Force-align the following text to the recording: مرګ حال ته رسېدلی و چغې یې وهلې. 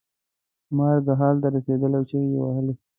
مرګ 0.77 1.05
حال 1.19 1.35
ته 1.41 1.47
رسېدلی 1.55 1.97
و 1.99 2.07
چغې 2.09 2.27
یې 2.33 2.39
وهلې. 2.43 2.73